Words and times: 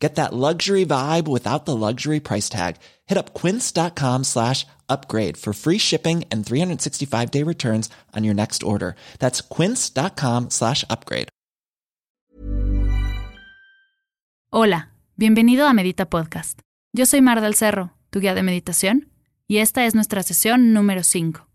Get 0.00 0.14
that 0.14 0.32
luxury 0.32 0.86
vibe 0.86 1.28
without 1.28 1.66
the 1.66 1.76
luxury 1.76 2.20
price 2.20 2.48
tag. 2.48 2.76
Hit 3.06 3.18
up 3.18 3.34
quince.com 3.34 4.24
slash 4.24 4.66
upgrade 4.88 5.36
for 5.36 5.52
free 5.52 5.78
shipping 5.78 6.24
and 6.32 6.44
365 6.44 7.30
day 7.30 7.44
returns 7.44 7.90
on 8.16 8.24
your 8.24 8.34
next 8.34 8.62
order. 8.62 8.96
That's 9.18 9.42
quince.com 9.42 10.48
slash 10.50 10.84
upgrade. 10.88 11.28
Hola, 14.52 14.90
bienvenido 15.16 15.68
a 15.68 15.72
Medita 15.72 16.06
Podcast. 16.10 16.58
Yo 16.92 17.06
soy 17.06 17.20
Mar 17.20 17.40
del 17.40 17.54
Cerro, 17.54 17.92
tu 18.10 18.18
guía 18.18 18.34
de 18.34 18.42
meditación, 18.42 19.08
y 19.46 19.58
esta 19.58 19.86
es 19.86 19.94
nuestra 19.94 20.24
sesión 20.24 20.72
número 20.72 21.04
5. 21.04 21.46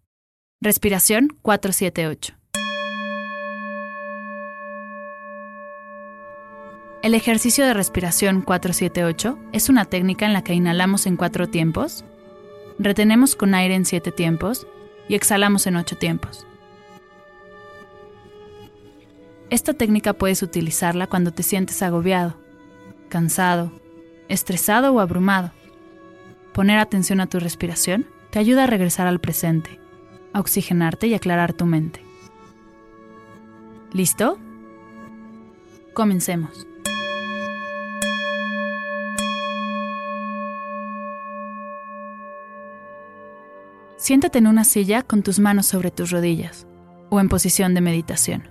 Respiración 0.62 1.38
478. 1.42 2.36
El 7.06 7.14
ejercicio 7.14 7.64
de 7.64 7.76
respiración 7.76 8.42
478 8.42 9.38
es 9.52 9.70
una 9.70 9.86
técnica 9.86 10.26
en 10.26 10.34
la 10.34 10.44
que 10.44 10.56
inhalamos 10.56 11.06
en 11.06 11.18
cuatro 11.18 11.48
tiempos, 11.48 12.04
retenemos 12.80 13.36
con 13.36 13.54
aire 13.54 13.76
en 13.76 13.86
siete 13.86 14.12
tiempos 14.12 14.66
y 15.08 15.14
exhalamos 15.14 15.68
en 15.68 15.76
ocho 15.76 15.98
tiempos. 15.98 16.48
Esta 19.52 19.76
técnica 19.76 20.14
puedes 20.14 20.42
utilizarla 20.42 21.06
cuando 21.06 21.30
te 21.30 21.44
sientes 21.44 21.84
agobiado, 21.84 22.38
cansado, 23.08 23.72
estresado 24.28 24.92
o 24.92 25.00
abrumado. 25.00 25.52
Poner 26.56 26.80
atención 26.80 27.20
a 27.20 27.28
tu 27.28 27.40
respiración 27.40 28.08
te 28.32 28.40
ayuda 28.40 28.64
a 28.64 28.68
regresar 28.68 29.06
al 29.06 29.22
presente, 29.22 29.80
a 30.34 30.40
oxigenarte 30.40 31.06
y 31.06 31.14
aclarar 31.14 31.54
tu 31.54 31.68
mente. 31.68 32.04
¿Listo? 33.94 34.40
Comencemos. 35.94 36.66
Siéntate 44.06 44.38
en 44.38 44.46
una 44.46 44.66
silla 44.66 45.02
con 45.02 45.24
tus 45.24 45.40
manos 45.40 45.66
sobre 45.66 45.90
tus 45.90 46.12
rodillas 46.12 46.68
o 47.10 47.20
en 47.20 47.28
posición 47.28 47.74
de 47.74 47.82
meditación. 47.82 48.48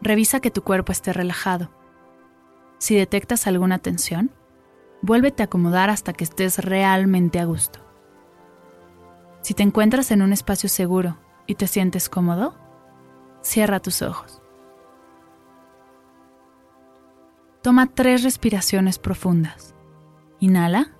Revisa 0.00 0.38
que 0.38 0.52
tu 0.52 0.62
cuerpo 0.62 0.92
esté 0.92 1.12
relajado. 1.12 1.72
Si 2.78 2.94
detectas 2.94 3.48
alguna 3.48 3.78
tensión, 3.80 4.30
vuélvete 5.02 5.42
a 5.42 5.46
acomodar 5.46 5.90
hasta 5.90 6.12
que 6.12 6.22
estés 6.22 6.58
realmente 6.58 7.40
a 7.40 7.46
gusto. 7.46 7.80
Si 9.40 9.54
te 9.54 9.64
encuentras 9.64 10.12
en 10.12 10.22
un 10.22 10.32
espacio 10.32 10.68
seguro 10.68 11.18
y 11.48 11.56
te 11.56 11.66
sientes 11.66 12.08
cómodo, 12.08 12.54
cierra 13.42 13.80
tus 13.80 14.02
ojos. 14.02 14.40
Toma 17.60 17.88
tres 17.88 18.22
respiraciones 18.22 19.00
profundas. 19.00 19.74
Inhala. 20.38 20.99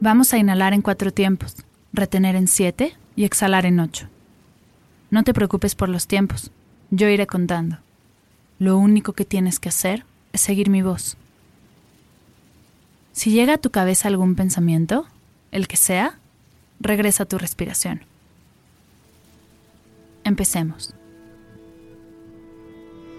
Vamos 0.00 0.34
a 0.34 0.38
inhalar 0.38 0.74
en 0.74 0.82
cuatro 0.82 1.10
tiempos, 1.10 1.56
retener 1.94 2.36
en 2.36 2.48
siete 2.48 2.96
y 3.16 3.24
exhalar 3.24 3.64
en 3.64 3.80
ocho. 3.80 4.08
No 5.10 5.24
te 5.24 5.32
preocupes 5.32 5.74
por 5.74 5.88
los 5.88 6.06
tiempos, 6.06 6.50
yo 6.90 7.08
iré 7.08 7.26
contando. 7.26 7.78
Lo 8.58 8.76
único 8.76 9.14
que 9.14 9.24
tienes 9.24 9.58
que 9.58 9.70
hacer 9.70 10.04
es 10.34 10.42
seguir 10.42 10.68
mi 10.68 10.82
voz. 10.82 11.16
Si 13.12 13.30
llega 13.30 13.54
a 13.54 13.58
tu 13.58 13.70
cabeza 13.70 14.08
algún 14.08 14.34
pensamiento, 14.34 15.06
el 15.50 15.66
que 15.66 15.78
sea, 15.78 16.18
regresa 16.78 17.22
a 17.22 17.26
tu 17.26 17.38
respiración. 17.38 18.02
Empecemos. 20.24 20.92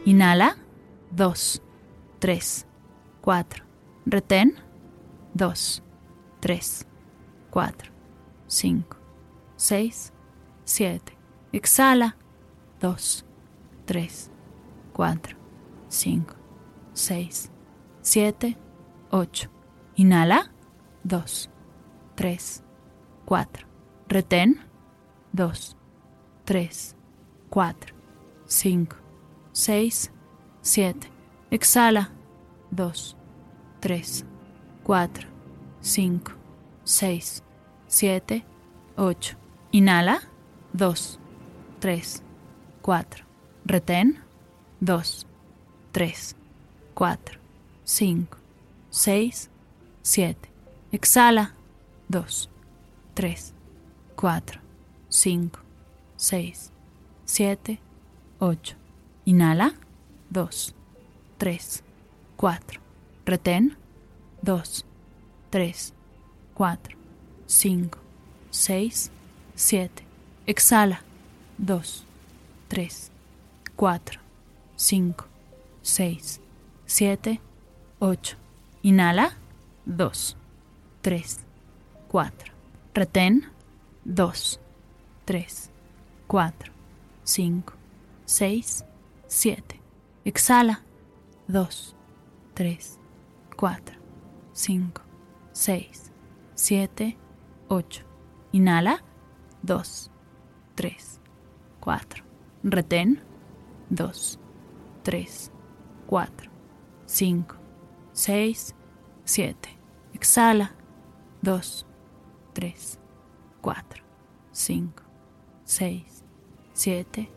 Inhala, 0.06 0.58
dos, 1.10 1.62
tres, 2.20 2.68
cuatro. 3.22 3.64
Retén, 4.06 4.54
dos. 5.34 5.82
3, 6.40 6.88
4, 7.52 7.92
5, 8.48 8.98
6, 9.56 10.14
7. 10.64 11.18
Exhala. 11.52 12.16
2, 12.80 13.26
3, 13.86 14.32
4, 14.94 15.38
5, 15.90 16.36
6, 16.94 17.52
7, 18.02 18.58
8. 19.12 19.50
Inhala. 19.96 20.52
2, 21.04 21.50
3, 22.16 22.64
4. 23.26 23.68
Retén. 24.08 24.60
2, 25.34 25.76
3, 26.46 26.96
4, 27.50 27.94
5, 28.48 28.96
6, 29.52 30.12
7. 30.62 31.12
Exhala. 31.50 32.12
2, 32.72 33.18
3, 33.80 34.26
4, 34.84 35.37
5, 35.88 36.34
6, 36.84 37.44
7, 37.88 38.44
8. 38.98 39.38
Inhala, 39.72 40.20
2, 40.74 41.18
3, 41.80 42.24
4. 42.82 43.26
Retén, 43.64 44.20
2, 44.82 45.26
3, 45.94 46.36
4, 46.94 47.40
5, 47.86 48.38
6, 48.90 49.50
7. 50.02 50.50
Exhala, 50.92 51.54
2, 52.10 52.50
3, 53.14 53.54
4, 54.18 54.60
5, 55.10 55.60
6, 56.18 56.72
7, 57.24 57.80
8. 58.40 58.76
Inhala, 59.24 59.74
2, 60.32 60.76
3, 61.38 61.84
4. 62.36 62.82
Retén, 63.26 63.78
2, 64.42 64.87
3, 65.58 65.74
4, 66.54 66.96
5, 67.48 67.98
6, 68.52 69.12
7. 69.56 69.90
Exhala. 70.46 71.02
2, 71.58 71.82
3, 72.68 73.12
4, 73.76 74.20
5, 74.76 75.26
6, 75.82 76.42
7, 76.86 77.42
8. 78.00 78.38
Inhala. 78.84 79.32
2, 79.88 80.38
3, 81.02 81.40
4. 82.08 82.54
Retén. 82.94 83.48
2, 84.06 84.60
3, 85.26 85.72
4, 86.28 86.72
5, 87.24 87.74
6, 88.26 88.86
7. 89.28 89.82
Exhala. 90.24 90.84
2, 91.48 91.96
3, 92.54 93.00
4, 93.56 93.98
5, 94.54 95.07
6, 95.58 96.12
7, 96.54 97.18
8. 97.68 98.06
Inhala, 98.52 99.04
2, 99.64 100.12
3, 100.76 101.20
4. 101.80 102.24
Retén, 102.64 103.20
2, 103.90 104.40
3, 105.02 105.52
4, 106.06 106.52
5, 107.08 107.56
6, 108.14 108.76
7. 109.24 109.80
Exhala, 110.14 110.76
2, 111.42 111.88
3, 112.54 113.00
4, 113.60 114.04
5, 114.52 115.04
6, 115.64 116.24
7, 116.74 117.30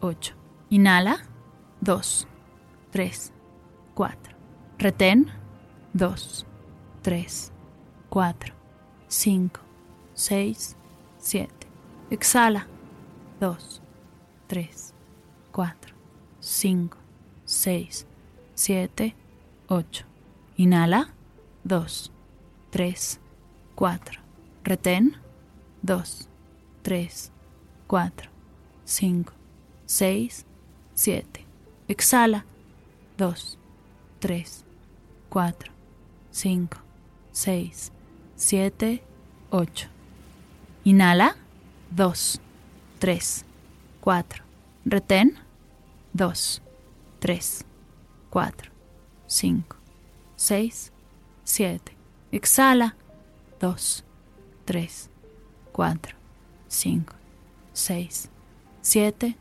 8. 0.00 0.34
Inhala, 0.70 1.18
2, 1.82 2.26
3, 2.92 3.32
4. 3.94 4.36
Retén, 4.78 5.26
2, 5.92 6.46
3, 7.02 7.52
4, 7.52 7.57
5, 8.10 9.60
6, 10.14 10.76
7. 11.18 11.48
Exhala. 12.10 12.66
2, 13.40 13.56
3, 14.48 14.94
4, 15.52 15.94
5, 16.40 16.96
6, 17.44 18.06
7, 18.54 19.14
8. 19.68 20.06
Inhala. 20.56 21.08
2, 21.64 22.10
3, 22.70 23.20
4. 23.76 24.20
Retén. 24.64 25.16
2, 25.82 26.28
3, 26.82 27.32
4, 27.86 28.30
5, 28.84 29.32
6, 29.86 30.46
7. 30.94 31.46
Exhala. 31.88 32.44
2, 33.18 33.58
3, 34.20 34.64
4, 35.30 35.72
5, 36.32 36.68
6, 37.32 37.92
7, 38.38 39.02
8. 39.50 39.90
Inhala. 40.84 41.36
2, 41.90 42.40
3, 43.00 43.44
4. 44.00 44.44
Retén. 44.84 45.36
2, 46.12 46.62
3, 47.18 47.66
4, 48.30 48.70
5, 49.26 49.76
6, 50.36 50.92
7. 51.42 51.96
Exhala. 52.30 52.94
2, 53.58 54.04
3, 54.64 55.10
4, 55.72 56.14
5, 56.68 57.14
6, 57.72 58.30
7, 58.82 59.36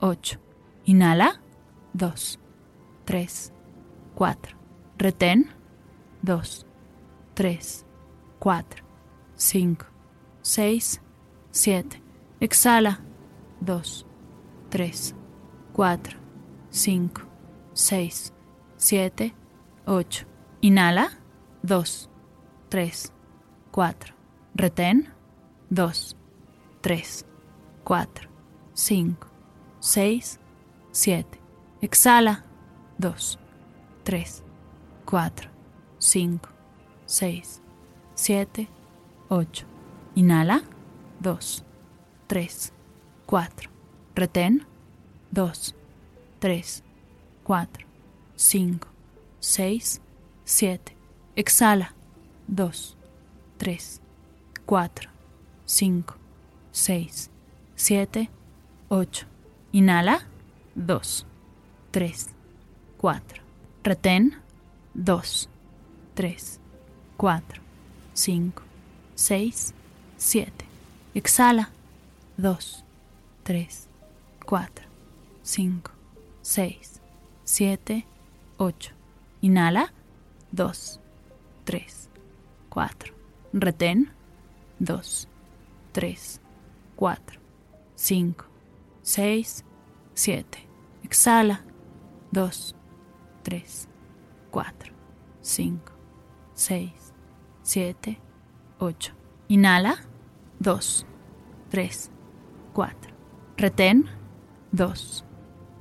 8. 0.00 0.40
Inhala. 0.86 1.38
2, 1.92 2.38
3, 3.04 3.52
4. 4.14 4.56
Retén. 4.96 5.50
2, 6.22 6.66
3, 7.34 7.84
4, 7.84 7.87
5, 9.36 9.86
6, 10.42 11.00
7. 11.50 12.02
Exhala. 12.40 13.00
2, 13.60 14.06
3, 14.70 15.14
4, 15.72 16.16
5, 16.70 17.26
6, 17.74 18.32
7, 18.76 19.34
8. 19.86 20.26
Inhala. 20.60 21.10
2, 21.62 22.08
3, 22.68 23.12
4. 23.72 24.14
Retén. 24.54 25.12
2, 25.70 26.16
3, 26.80 27.26
4, 27.84 28.28
5, 28.74 29.16
6, 29.80 30.40
7. 30.92 31.26
Exhala. 31.80 32.44
2, 32.98 33.38
3, 34.04 34.44
4, 35.04 35.50
5, 35.98 36.40
6, 37.06 37.62
7, 38.18 38.68
8. 39.28 39.64
Inhala. 40.16 40.62
2, 41.20 41.64
3, 42.26 42.72
4. 43.26 43.70
Retén. 44.16 44.66
2, 45.30 45.74
3, 46.40 46.82
4, 47.44 47.86
5, 48.36 48.88
6, 49.38 50.02
7. 50.44 50.96
Exhala. 51.36 51.94
2, 52.48 52.96
3, 53.56 54.00
4, 54.66 55.10
5, 55.64 56.16
6, 56.72 57.30
7, 57.76 58.30
8. 58.88 59.26
Inhala. 59.72 60.26
2, 60.74 61.24
3, 61.92 62.34
4. 63.00 63.42
Retén. 63.84 64.34
2, 64.94 65.48
3, 66.14 66.60
4, 67.16 67.67
5, 68.18 68.62
6, 69.14 69.74
7. 70.16 70.52
Exhala. 71.14 71.70
2, 72.36 72.84
3, 73.44 73.88
4, 74.44 74.82
5, 75.44 75.90
6, 76.42 77.00
7, 77.44 78.04
8. 78.58 78.94
Inhala. 79.40 79.92
2, 80.50 81.00
3, 81.64 82.08
4. 82.68 83.14
Retén. 83.52 84.10
2, 84.80 85.28
3, 85.92 86.40
4, 86.96 87.40
5, 87.94 88.44
6, 89.02 89.64
7. 90.14 90.44
Exhala. 91.04 91.62
2, 92.32 92.74
3, 93.44 93.88
4, 94.50 94.92
5, 95.40 95.92
6, 96.54 97.07
7, 97.68 98.18
8. 98.78 99.12
Inhala. 99.48 99.96
2, 100.58 101.04
3, 101.68 102.10
4. 102.72 103.14
Retén. 103.58 104.08
2, 104.72 105.22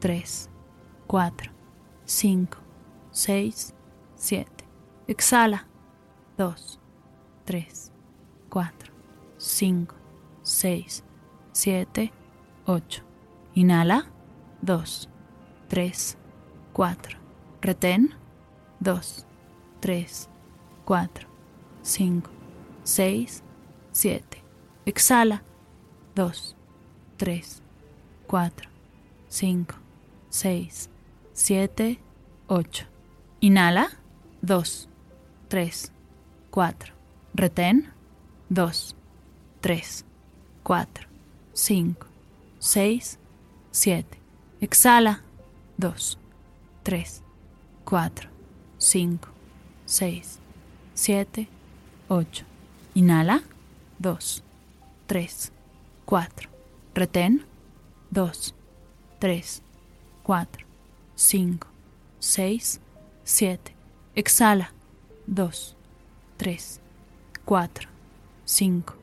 3, 0.01 0.50
4, 1.07 1.51
5, 2.06 2.57
6, 3.12 3.74
7. 4.16 4.45
Exhala. 5.07 5.66
2, 6.38 6.78
3, 7.45 7.94
4, 8.50 8.92
5, 9.38 9.95
6, 10.44 11.04
7, 11.54 12.12
8. 12.66 13.04
Inhala. 13.54 14.12
2, 14.62 15.10
3, 15.69 16.18
4. 16.74 17.18
Retén. 17.62 18.13
2, 18.81 19.25
3, 19.80 20.30
4, 20.84 21.37
5, 21.88 22.30
6, 22.84 23.44
7. 23.94 24.44
Exhala. 24.86 25.42
2, 26.16 26.56
3, 27.16 27.62
4, 28.28 28.69
5, 29.30 29.75
6, 30.30 30.89
7, 31.34 32.00
8. 32.50 32.88
Inhala. 33.39 33.88
2, 34.42 34.89
3, 35.48 35.92
4. 36.51 36.94
Retén. 37.34 37.94
2, 38.50 38.95
3, 39.62 40.06
4, 40.63 41.07
5, 41.54 42.06
6, 42.60 43.19
7. 43.72 44.06
Exhala. 44.60 45.22
2, 45.78 46.18
3, 46.84 47.24
4, 47.86 48.30
5, 48.78 49.19
6, 49.86 50.39
7, 50.94 51.48
8. 51.48 51.56
Inhala. 52.95 53.42
2, 54.00 54.44
3, 55.07 55.51
4. 56.05 56.50
Retén. 56.93 57.46
2, 58.12 58.53
3, 59.20 59.62
4, 60.24 60.65
5, 61.15 61.67
6, 62.20 62.82
7. 63.24 63.75
Exhala. 64.15 64.72
2, 65.27 65.75
3, 66.38 66.82
4, 67.46 67.89
5, 68.46 68.96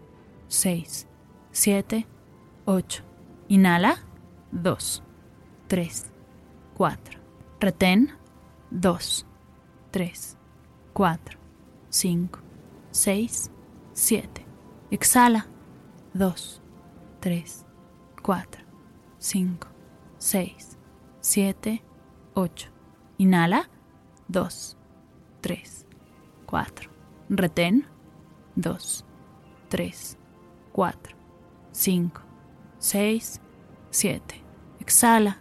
6, 0.49 1.07
7, 1.53 2.07
8. 2.65 3.03
Inhala. 3.49 3.99
2, 4.51 5.03
3, 5.69 6.07
4. 6.77 7.21
Retén. 7.61 8.13
2, 8.71 9.27
3, 9.91 10.37
4, 10.95 11.39
5, 11.91 12.44
6, 12.95 13.51
7. 13.93 14.47
Exhala. 14.93 15.49
2, 16.15 16.61
3, 17.21 17.67
4, 18.23 18.65
5, 19.19 19.67
6, 20.19 20.79
7, 21.21 21.83
8. 22.37 22.71
Inhala. 23.19 23.69
2, 24.29 24.77
3, 25.41 25.87
4. 26.47 26.91
Retén. 27.31 27.85
2, 28.55 29.05
3, 29.69 30.17
4, 30.73 31.17
5, 31.73 32.23
6, 32.79 33.41
7. 33.91 34.45
Exhala. 34.79 35.41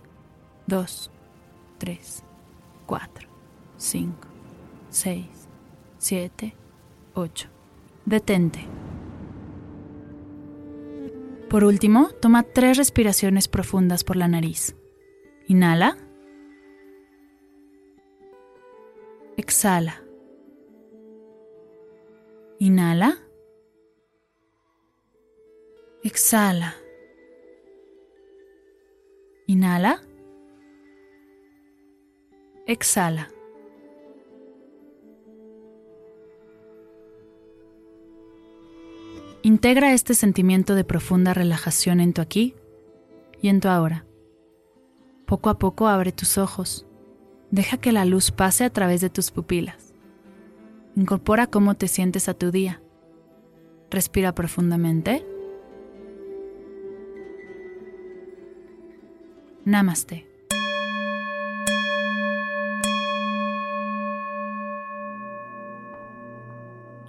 2, 0.65 1.11
3, 1.77 2.23
4, 2.87 3.29
5, 3.77 4.27
6, 4.89 5.49
7, 5.99 6.31
8. 6.41 6.62
Detente. 8.05 8.67
Por 11.49 11.63
último, 11.63 12.09
toma 12.19 12.43
tres 12.43 12.77
respiraciones 12.77 13.47
profundas 13.47 14.03
por 14.03 14.15
la 14.15 14.27
nariz. 14.27 14.75
Inhala. 15.47 15.97
Exhala. 19.37 20.01
Inhala. 22.59 23.19
Exhala. 26.03 26.75
Inhala. 29.47 30.01
Exhala. 32.65 33.29
Integra 39.45 39.91
este 39.91 40.13
sentimiento 40.13 40.73
de 40.73 40.85
profunda 40.85 41.33
relajación 41.33 41.99
en 41.99 42.13
tu 42.13 42.21
aquí 42.21 42.55
y 43.41 43.49
en 43.49 43.59
tu 43.59 43.67
ahora. 43.67 44.05
Poco 45.25 45.49
a 45.49 45.59
poco 45.59 45.89
abre 45.89 46.13
tus 46.13 46.37
ojos. 46.37 46.85
Deja 47.51 47.75
que 47.75 47.91
la 47.91 48.05
luz 48.05 48.31
pase 48.31 48.63
a 48.63 48.69
través 48.69 49.01
de 49.01 49.09
tus 49.09 49.31
pupilas. 49.31 49.93
Incorpora 50.95 51.47
cómo 51.47 51.75
te 51.75 51.89
sientes 51.89 52.29
a 52.29 52.33
tu 52.33 52.51
día. 52.51 52.81
Respira 53.91 54.33
profundamente. 54.33 55.25
Namaste. 59.65 60.32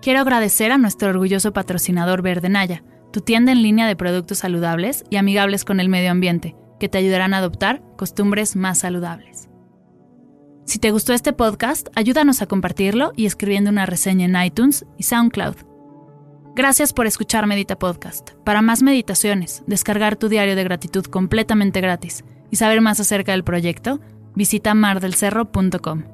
Quiero 0.05 0.21
agradecer 0.21 0.71
a 0.71 0.77
nuestro 0.77 1.09
orgulloso 1.09 1.55
patrocinador 1.55 2.21
Verde 2.21 2.51
Naya, 2.51 2.85
tu 3.11 3.23
tienda 3.23 3.53
en 3.53 3.63
línea 3.63 3.87
de 3.87 3.97
productos 3.97 4.37
saludables 4.37 5.03
y 5.09 5.17
amigables 5.17 5.65
con 5.65 5.81
el 5.81 5.89
medio 5.89 6.11
ambiente, 6.11 6.55
que 6.79 6.91
te 6.91 6.99
ayudarán 6.99 7.33
a 7.33 7.39
adoptar 7.39 7.81
costumbres 7.97 8.55
más 8.55 8.81
saludables. 8.81 9.49
Si 10.67 10.79
te 10.79 10.91
gustó 10.91 11.15
este 11.15 11.33
podcast, 11.33 11.89
ayúdanos 11.95 12.43
a 12.43 12.47
compartirlo 12.47 13.15
y 13.17 13.25
escribiendo 13.25 13.71
una 13.71 13.87
reseña 13.87 14.27
en 14.27 14.37
iTunes 14.45 14.85
y 14.99 15.05
SoundCloud. 15.05 15.57
Gracias 16.55 16.93
por 16.93 17.07
escuchar 17.07 17.47
Medita 17.47 17.79
Podcast. 17.79 18.33
Para 18.45 18.61
más 18.61 18.83
meditaciones, 18.83 19.63
descargar 19.67 20.17
tu 20.17 20.29
diario 20.29 20.55
de 20.55 20.65
gratitud 20.65 21.07
completamente 21.07 21.81
gratis 21.81 22.27
y 22.51 22.57
saber 22.57 22.83
más 22.83 23.01
acerca 23.01 23.33
del 23.33 23.43
proyecto, 23.43 24.01
visita 24.35 24.75
mardelcerro.com. 24.75 26.13